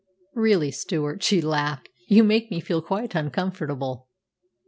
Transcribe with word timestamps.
"Really, 0.33 0.71
Stewart," 0.71 1.21
she 1.21 1.41
laughed, 1.41 1.89
"you 2.07 2.23
make 2.23 2.49
me 2.49 2.59
feel 2.59 2.81
quite 2.81 3.13
uncomfortable." 3.13 4.07